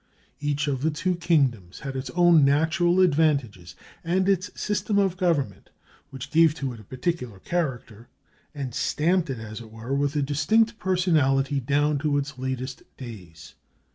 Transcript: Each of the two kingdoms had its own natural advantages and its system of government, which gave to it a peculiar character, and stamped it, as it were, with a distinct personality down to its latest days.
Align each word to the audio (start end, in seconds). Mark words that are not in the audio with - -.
Each 0.39 0.67
of 0.67 0.81
the 0.81 0.89
two 0.89 1.13
kingdoms 1.13 1.81
had 1.81 1.95
its 1.95 2.09
own 2.15 2.43
natural 2.43 3.01
advantages 3.01 3.75
and 4.03 4.27
its 4.27 4.49
system 4.59 4.97
of 4.97 5.15
government, 5.15 5.69
which 6.09 6.31
gave 6.31 6.55
to 6.55 6.73
it 6.73 6.79
a 6.79 6.83
peculiar 6.83 7.37
character, 7.37 8.07
and 8.55 8.73
stamped 8.73 9.29
it, 9.29 9.37
as 9.37 9.61
it 9.61 9.69
were, 9.69 9.93
with 9.93 10.15
a 10.15 10.23
distinct 10.23 10.79
personality 10.79 11.59
down 11.59 11.99
to 11.99 12.17
its 12.17 12.39
latest 12.39 12.81
days. 12.97 13.53